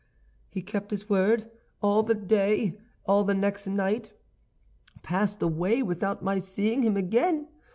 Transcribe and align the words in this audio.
"He 0.49 0.63
kept 0.63 0.89
his 0.89 1.11
word. 1.11 1.47
All 1.79 2.01
the 2.01 2.15
day, 2.15 2.75
all 3.05 3.23
the 3.23 3.35
next 3.35 3.67
night 3.67 4.11
passed 5.03 5.43
away 5.43 5.83
without 5.83 6.23
my 6.23 6.39
seeing 6.39 6.81
him 6.81 6.97
again. 6.97 7.47